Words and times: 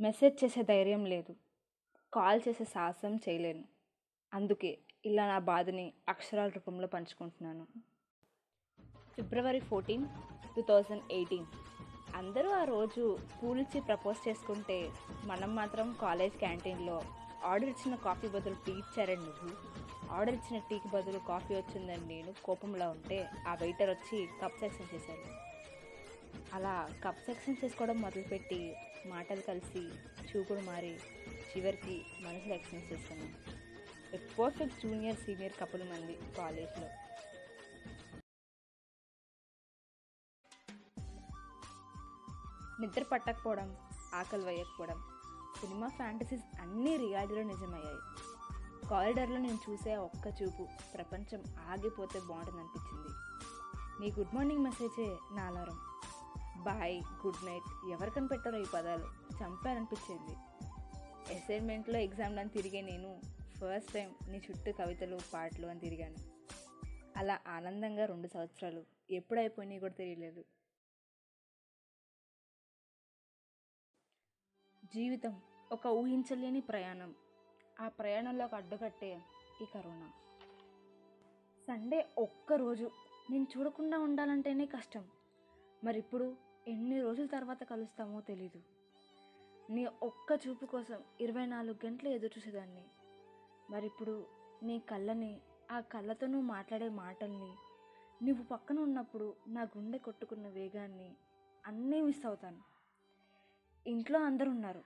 Message 0.00 0.44
చేసే 0.44 0.62
ధైర్యం 0.62 1.04
లేదు. 1.04 1.34
కాల్ 2.12 2.40
చేసే 2.48 2.64
సాహసం 2.64 3.16
చేయలేను. 3.16 3.64
అందుకే 4.34 4.78
ఇలా 5.04 5.26
నా 5.26 5.38
బాధని 5.38 5.92
అక్షరాల 6.08 6.48
రూపంలో 6.48 6.86
పంచుకుంటున్నాను. 6.86 7.66
February 9.14 9.60
fourteen 9.60 10.06
two 10.56 10.62
thousand 10.62 11.02
eighteen. 11.12 11.46
అందరూ 12.14 12.50
ఆ 12.50 12.64
రోజు 12.64 13.18
స్కూల్ 13.30 13.60
ఇచ్చి 13.60 13.80
ప్రపోజ్ 13.80 14.28
చేసుకుంటే 14.28 14.92
మనం 15.24 15.56
మాత్రం 15.56 15.96
కాలేజ్ 16.00 16.34
క్యాంటీన్లో 16.34 17.02
ఆర్డర్ 17.44 17.70
ఇచ్చిన 17.70 17.94
కాఫీ 17.94 18.28
బదులు 18.28 18.56
టీ 18.66 18.72
ఇచ్చారని 18.72 19.22
నువ్వు? 19.22 19.50
ఆర్డర్ 20.10 20.34
ఇచ్చిన 20.34 20.62
టీకి 20.70 20.88
బదులు 20.88 21.18
కాఫీ 21.18 21.54
వచ్చిందని 21.54 22.06
నేను 22.06 22.34
కోపంలో 22.44 22.90
ఉంటే 22.90 23.28
ఆ 23.46 23.54
వెయిటర్ 23.54 23.90
వచ్చి 23.90 24.28
కప్ 24.42 24.58
సెక్షన్ 24.60 24.94
చేశారు. 24.94 25.48
అలా 26.52 26.88
కప్ 27.04 27.20
సెక్షన్ 27.26 27.56
చేసుకోవడం 27.64 28.00
మొదలుపెట్టి 28.00 28.74
మాటలు 29.06 29.40
కలిసి 29.40 29.82
చూపుడు 30.28 30.60
మారి 30.60 31.00
చివరికి 31.50 32.06
మనసులు 32.20 32.54
ఎక్స్చేంజ్ 32.54 32.92
చేసుకున్నాం 32.92 33.34
పర్ఫెక్ట్ 34.38 34.86
జూనియర్ 34.86 35.16
సీనియర్ 35.16 35.52
కపుల్ 35.52 35.82
మంది 35.82 36.18
కాలేజ్లో. 36.38 36.88
నిద్ర 42.80 43.02
పట్టకపోవడం 43.02 43.76
ఆకలి 44.14 44.44
వేయకపోవడం 44.44 45.02
సినిమా 45.60 45.88
ఫ్యాంటసీస్ 45.88 46.60
అన్నీ 46.60 46.96
రియాలిటీలో 46.96 47.42
నిజమయ్యాయి. 47.42 48.00
కారిడర్లో 48.88 49.38
నేను 49.38 49.58
చూసే 49.70 49.96
ఒక్క 49.96 50.42
చూపు 50.42 50.68
ప్రపంచం 50.94 51.44
ఆగిపోతే 51.58 52.20
బాగుంటుంది 52.20 52.60
అనిపించింది 52.60 53.12
నీ 54.00 54.10
గుడ్ 54.18 54.34
మార్నింగ్ 54.34 54.64
మెసేజే 54.64 55.18
నా 55.32 55.42
అలారం. 55.42 55.97
Bye 56.64 57.26
good 57.26 57.46
night. 57.46 57.90
ఎవరు 57.90 58.10
కనిపెట్టారో 58.10 58.58
ఈ 58.58 58.64
పదాలు? 58.74 59.04
చంపారనిపించింది. 59.42 60.36
అసైన్మెంట్లో 61.34 61.98
ఎగ్జామ్లు 61.98 62.40
అని 62.40 62.48
తిరిగే 62.48 62.80
నేను 62.80 63.20
ఫస్ట్ 63.58 63.92
టైం 63.92 64.14
నీ 64.28 64.38
చుట్టూ 64.38 64.72
కవితలు 64.72 65.18
పాటలు 65.34 65.66
అని 65.66 65.80
తిరిగాను. 65.80 66.16
అలా 67.16 67.40
ఆనందంగా 67.46 68.04
రెండు 68.04 68.28
సంవత్సరాలు. 68.28 68.84
ఎప్పుడు 69.10 69.40
అయిపోయినాయి 69.40 69.80
కూడా 69.80 69.92
తెలియలేదు. 69.92 70.44
జీవితం 74.94 75.40
ఒక 75.72 75.86
ఊహించలేని 75.86 76.60
ప్రయాణం. 76.60 77.14
ఆ 77.80 77.88
ప్రయాణంలో 77.88 78.44
ఒక 78.44 78.54
అడ్డుకట్టే 78.54 79.22
ఈ 79.62 79.64
కరోనా. 79.74 80.10
సండే 81.68 82.08
ఒక్కరోజు. 82.18 82.90
నేను 83.30 83.46
చూడకుండా 83.58 83.98
ఉండాలంటేనే 83.98 84.66
కష్టం. 84.66 85.08
మరి 85.84 85.98
ఇప్పుడు 85.98 86.47
ఎన్ని 86.68 87.00
రోజుల 87.00 87.26
తర్వాత 87.26 87.62
కలుస్తామో 87.62 88.20
తెలీదు. 88.20 88.62
నీ 89.70 89.86
ఒక్క 89.86 90.40
చూపు 90.48 90.66
కోసం 90.66 91.00
ఇరవై 91.20 91.46
నాలుగు 91.46 91.86
గంటలు 91.86 92.08
ఎదురు 92.08 92.38
చూసేదాన్ని. 92.38 92.84
మరి 93.70 93.86
ఇప్పుడు 93.86 94.26
నీ 94.62 94.78
కళ్ళని 94.78 95.40
ఆ 95.70 95.80
కళ్ళతో 95.80 96.26
నువ్వు 96.26 96.46
మాట్లాడే 96.46 96.88
మాటల్ని 96.88 97.52
నువ్వు 98.24 98.44
పక్కన 98.44 98.78
ఉన్నప్పుడు 98.78 99.34
నా 99.48 99.62
గుండె 99.62 99.98
కొట్టుకున్న 99.98 100.48
వేగాన్ని 100.48 101.14
అన్నీ 101.66 102.00
మిస్ 102.00 102.26
అవుతాను. 102.26 102.58
ఇంట్లో 103.86 104.20
అందరు 104.20 104.50
ఉన్నారు. 104.50 104.82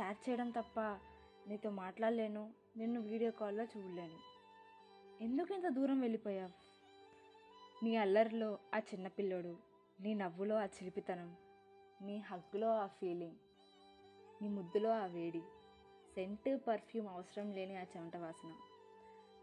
చాట్ 0.00 0.28
చేయడం 0.28 0.50
తప్ప 0.50 0.80
నీతో 1.48 1.70
మాట్లాడలేను. 1.70 2.52
నిన్ను 2.76 3.00
వీడియో 3.00 3.30
కాల్లో 3.30 3.64
చూడలేను. 3.64 4.18
ఎందుకు 5.22 5.54
ఇంత 5.54 5.68
దూరం 5.68 6.00
వెళ్ళిపోయావు? 6.00 6.50
నీ 7.84 7.96
అల్లరిలో 7.96 8.58
ఆ 8.74 8.78
చిన్నపిల్లోడు 8.78 9.69
నీ 10.02 10.14
నవ్వులో 10.14 10.56
ఆ 10.56 10.64
చిలిపితనం 10.64 11.36
నీ 12.02 12.18
హగ్గులో 12.18 12.76
ఆ 12.76 12.86
ఫీలింగ్ 12.86 13.36
నీ 14.42 14.48
ముద్దులో 14.48 14.90
ఆ 14.90 15.06
వేడి. 15.06 15.40
సెంట్ 16.14 16.68
పర్ఫ్యూమ్ 16.68 17.08
అవసరం 17.08 17.52
లేని 17.52 17.76
ఆ 17.76 17.82
చెమట 17.82 18.16
వాసన 18.16 18.54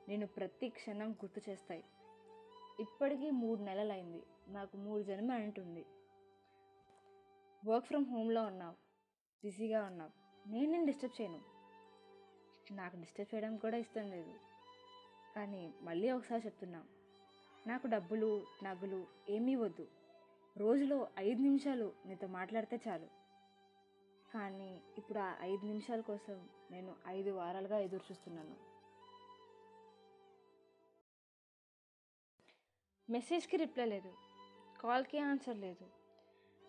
నేను 0.07 0.27
ప్రతి 0.27 0.69
క్షణం 0.69 1.11
గుర్తు 1.11 1.49
చేస్తాయి. 1.49 1.83
ఇప్పటికీ 2.79 3.29
మూడు 3.29 3.61
నెలలైంది 3.61 4.23
నాకు 4.47 4.77
మూడు 4.77 5.03
జన్మ 5.03 5.31
అంటుంది. 5.31 5.85
వర్క్ 7.65 7.87
ఫ్రమ్ 7.87 8.05
హోమ్లో 8.05 8.43
ఉన్నావు 8.43 8.75
బిజీగా 9.43 9.83
ఉన్నావు. 9.83 10.11
నేను 10.49 10.71
నేను 10.71 10.85
డిస్టర్బ్ 10.85 11.21
చేయను. 11.21 11.41
నాకు 12.71 12.97
డిస్టర్బ్ 12.97 13.35
చేయడం 13.35 13.57
కూడా 13.57 13.77
ఇష్టం 13.77 14.11
లేదు. 14.11 14.33
కానీ 15.35 15.73
మళ్ళీ 15.81 16.11
ఒకసారి 16.11 16.41
చెప్తున్నా 16.45 16.83
నాకు 17.67 17.87
డబ్బులు 17.87 18.43
నగులు 18.63 19.07
ఏమీ 19.29 19.55
వద్దు. 19.55 19.96
రోజులో 20.57 21.07
ఐదు 21.17 21.41
నిమిషాలు 21.41 21.93
నీతో 22.05 22.27
మాట్లాడితే 22.27 22.79
చాలు. 22.87 23.05
కానీ 24.33 24.81
ఇప్పుడు 24.97 25.19
ఆ 25.19 25.35
ఐదు 25.41 25.65
నిమిషాల 25.65 26.01
కోసం 26.01 26.49
నేను 26.71 26.95
ఐదు 27.07 27.31
వారాలుగా 27.31 27.77
ఎదురు 27.77 28.01
చూస్తున్నాను. 28.11 28.55
మెసేజ్కి 33.11 33.57
రిప్లై 33.57 33.85
లేదు. 33.85 34.13
కాల్కి 34.81 35.19
ఆన్సర్ 35.19 35.57
లేదు. 35.57 35.87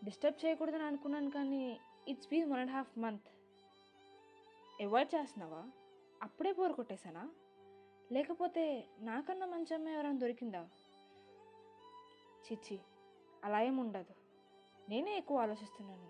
డిస్టర్బ్ 0.05 0.47
చేయకూడదని 0.47 0.83
అనుకున్నాను 0.83 1.31
కానీ 1.31 1.81
it's 2.09 2.29
been 2.29 2.51
one 2.51 2.61
and 2.61 2.73
half 2.73 2.99
month. 2.99 3.29
Avoid 4.83 5.15
చేస్తున్నావా? 5.15 5.71
అప్పుడే 6.23 6.53
బోర్ 6.53 6.73
కొట్టేశానా? 6.73 7.31
లేకపోతే 8.13 8.89
నాకన్నా 9.01 9.47
మంచి 9.47 9.75
అమ్మాయి 9.75 9.97
ఎవరైనా 9.97 10.19
దొరికిందా? 10.19 10.69
చిచ్చి 12.53 12.81
అలా 13.45 13.63
ఏం 13.63 13.77
ఉండదు. 13.77 14.15
నేనే 14.89 15.17
ఎక్కువ 15.17 15.39
ఆలోచిస్తున్నాను. 15.39 16.09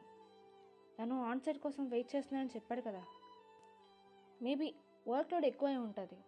తను 0.99 1.23
ఆన్సైట్ 1.23 1.59
కోసం 1.59 1.89
వెయిట్ 1.89 2.17
చేస్తున్నానని 2.17 2.51
చెప్పాడు 2.57 2.81
కదా. 2.81 3.07
మేబీ 4.43 4.75
వర్క్ 5.09 5.33
లోడ్ 5.33 5.45
ఎక్కువై 5.45 5.77
ఉంటుంది. 5.77 6.25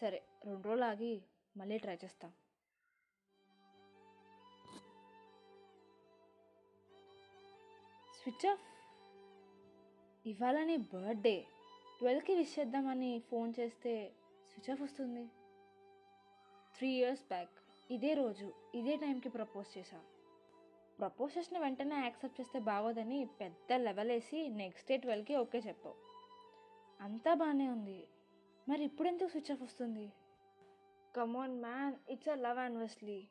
సరే 0.00 0.22
రెండు 0.44 0.68
రోజులు 0.68 0.84
ఆగి 0.84 1.22
మళ్ళీ 1.56 1.78
ట్రై 1.78 1.98
చేస్తాం. 2.04 2.32
Switch 8.22 8.46
off? 8.46 8.60
ఇవాళనే 10.28 10.76
బర్త్డే. 10.76 11.46
ట్వెల్వ్కి 11.98 12.34
విష్ 12.34 12.58
చేద్దామని 12.58 13.22
ఫోన్ 13.30 13.54
చేస్తే 13.60 14.12
స్విచ్ 14.50 14.70
ఆఫ్ 14.70 14.82
వస్తుంది. 14.82 15.26
Three 16.76 16.88
years 16.88 17.22
back. 17.22 17.50
ఇదే 17.90 18.14
రోజు 18.14 18.52
ఇదే 18.74 18.96
టైంకి 18.96 19.28
ప్రపోజ్ 19.28 19.78
చేశాను 19.78 20.13
ప్రపోజ్ 20.98 21.38
చేసిన 21.38 21.58
వెంటనే 21.58 21.96
యాక్సెప్ట్ 21.96 22.40
చేస్తే 22.40 22.58
బాగోదని 22.58 23.24
పెద్ద 23.24 23.72
లెవెల్ 23.72 24.08
వేసి 24.08 24.48
నెక్స్ట్ 24.48 24.88
డే 24.88 24.96
ట్వెల్వ్కి 24.96 25.36
ఓకే 25.36 25.58
చెప్పావు. 25.58 25.96
అంతా 27.00 27.34
బాగానే 27.34 27.68
ఉంది. 27.68 28.08
మరి 28.68 28.84
ఇప్పుడు 28.84 29.08
ఎందుకు 29.08 29.28
స్విచ్ 29.28 29.52
ఆఫ్ 29.52 29.62
వస్తుంది? 29.62 30.12
Come on 31.16 31.60
man 31.60 31.96
it's 32.10 32.28
a 32.28 32.34
love 32.34 32.58
anniversary 32.58 33.28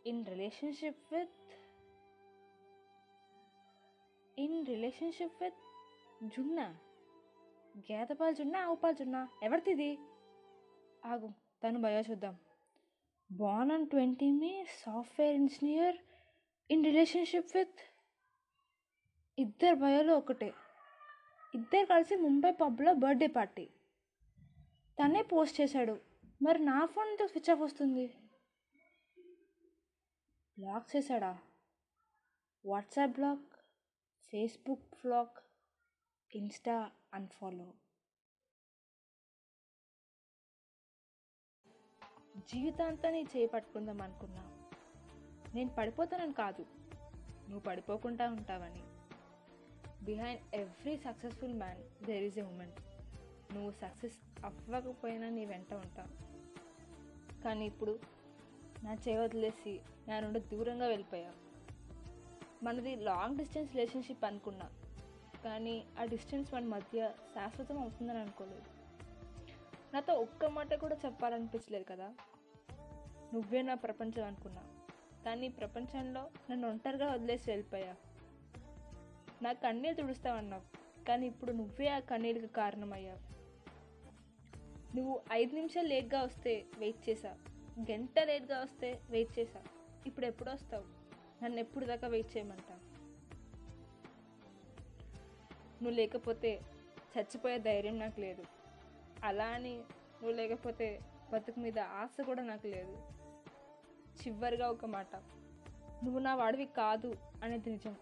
In 0.06 0.24
relationship 0.24 0.96
with 1.12 1.34
in 4.38 4.54
relationship 4.74 5.34
with 5.42 5.60
జున్నా 6.24 6.76
గేదపాలు 7.78 8.36
జున్నా 8.36 8.60
ఆవుపాలు 8.60 8.96
చున్నా 9.02 9.28
ఎవరిది 9.44 10.00
ఆగు 11.06 11.32
తను 11.64 11.82
బయో 11.82 12.00
చూద్దాం. 12.00 12.36
Born 13.32 13.72
on 13.72 13.88
twenty 13.88 14.32
me 14.32 14.66
software 14.86 15.36
engineer 15.36 15.98
in 16.72 16.86
relationship 16.86 17.56
with 17.56 17.80
ఇద్దరు 19.40 19.76
బయోలో 19.76 20.18
ఒకటే. 20.18 20.54
ఇద్దరు 21.56 21.86
కలిసి 21.86 22.16
ముంబై 22.16 22.52
పబ్లో 22.52 22.94
బర్త్డే 22.94 23.28
పార్టీ. 23.28 23.70
తనే 25.00 25.22
పోస్ట్ 25.22 25.62
చేశాడు. 25.62 26.00
మరి 26.42 26.60
నా 26.66 26.86
ఫోన్ 26.86 27.10
ఎందుకు 27.10 27.28
స్విచ్ 27.28 27.50
ఆఫ్ 27.50 27.60
వస్తుంది? 27.60 28.14
బ్లాక్ 30.60 30.96
చేశాడా? 30.96 31.40
WhatsApp 32.66 33.12
block? 33.12 33.56
Facebook 34.32 34.82
block? 34.82 35.38
Insta 36.36 36.92
unfollow. 37.14 37.74
జీవితాంతా 42.38 43.10
నీ 43.10 43.22
చేయి 43.22 43.50
అనుకున్నా. 43.90 44.68
నేను 45.56 45.70
పడిపోతానని 45.70 46.34
కాదు. 46.34 46.66
నువ్వు 47.50 47.60
పడిపోకుండా 47.60 48.30
ఉంటావని. 48.30 48.84
Behind 50.06 50.56
every 50.56 50.98
successful 50.98 51.54
man 51.54 52.06
there 52.06 52.24
is 52.24 52.40
a 52.40 52.42
woman. 52.42 52.72
నువ్వు 53.56 53.72
సక్సెస్ 53.72 54.46
అవ్వకపోయినా 54.46 55.30
నీ 55.30 55.46
వెంట 55.46 55.74
ఉంటా. 55.74 56.08
కానీ 57.44 57.66
ఇప్పుడు 57.66 58.00
నా 58.84 58.94
చేయి 58.94 59.18
వదిలేసి 59.18 59.82
నా 60.08 60.20
నుండి 60.20 60.40
దూరంగా 60.40 60.88
వెళ్ళిపోయావు 60.88 61.46
మనది 62.64 62.96
లాంగ్ 62.96 63.38
డిస్టెన్స్ 63.38 63.72
రిలేషన్షిప్ 63.72 64.26
అనుకున్నా. 64.26 64.85
కానీ 65.46 65.86
ఆ 66.00 66.04
డిస్టెన్స్ 66.04 66.54
మన 66.54 66.66
మధ్య 66.66 67.12
శాశ్వతం 67.34 67.80
అవుతుందని 67.80 68.18
అనుకోలేదు. 68.18 68.66
నాతో 69.94 70.14
ఒక్క 70.14 70.46
మాట 70.46 70.74
కూడా 70.74 70.98
చెప్పాలనిపించలేదు 71.06 71.84
కదా? 71.84 72.14
నువ్వే 73.34 73.62
నా 73.62 73.74
ప్రపంచం 73.74 74.24
అనుకున్నా. 74.24 74.62
కానీ 75.26 75.50
ప్రపంచంలో 75.50 76.30
నన్ను 76.52 76.70
ఒంటరిగా 76.70 77.12
వదిలేసి 77.12 77.52
వెళ్ళిపోయా. 77.52 77.96
నా 79.42 79.54
కన్నీళ్ళు 79.54 80.02
తుడుస్తావన్నావు 80.02 80.64
కానీ 81.06 81.28
ఇప్పుడు 81.28 81.52
నువ్వే 81.52 81.88
ఆ 81.88 82.00
కన్నీళ్ళకి 82.00 82.54
కారణమయ్యావు. 82.54 83.36
నువ్వు 84.96 85.22
ఐదు 85.32 85.56
నిమిషాలు 85.56 85.88
లేట్గా 85.88 86.22
వస్తే 86.22 86.66
వెయిట్ 86.78 87.10
చేసా 87.10 87.38
గంట 87.92 88.20
లేట్గా 88.20 88.60
వస్తే 88.60 89.02
వెయిట్ 89.10 89.40
చేసా 89.40 89.64
ఇప్పుడు 90.06 90.26
ఎప్పుడు 90.26 90.50
వస్తావు 90.50 90.84
నన్ను 91.44 91.60
ఎప్పుడు 91.60 91.86
దాకా 91.86 92.08
వెయిట్ 92.08 92.38
చేయమంటావు? 92.38 92.95
నువ్వు 95.86 96.00
లేకపోతే 96.00 96.62
చచ్చిపోయే 97.18 97.58
ధైర్యం 97.60 98.00
నాకు 98.00 98.20
లేదు. 98.20 98.44
అలా 99.24 99.46
అని 99.46 99.78
నువ్వు 99.78 100.32
లేకపోతే 100.32 101.02
బతుకు 101.34 101.60
మీద 101.60 101.80
ఆశ 101.80 102.22
కూడా 102.22 102.44
నాకు 102.44 102.68
లేదు. 102.68 102.98
చివరిగా 104.22 104.70
ఒక 104.70 104.86
మాట. 104.86 105.16
నువ్వు 106.04 106.20
నా 106.20 106.36
వాడివి 106.36 106.66
కాదు 106.66 107.16
అనేది 107.44 107.70
నిజం. 107.70 107.96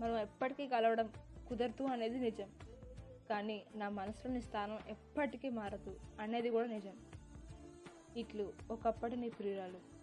మనం 0.00 0.18
ఎప్పటికీ 0.18 0.68
కలవడం 0.68 1.12
కుదరదు 1.48 1.84
అనేది 1.84 2.18
నిజం. 2.18 2.50
కానీ 3.28 3.64
నా 3.74 3.88
మనసులోని 3.88 4.42
స్థానం 4.42 4.78
ఎప్పటికీ 4.88 5.48
మారదు 5.48 6.00
అనేది 6.20 6.50
కూడా 6.50 6.66
నిజం. 6.66 6.96
ఇట్లు 8.16 8.52
ఒకప్పటి 8.70 9.16
నీ 9.16 9.28
ప్రియురాలు. 9.28 9.93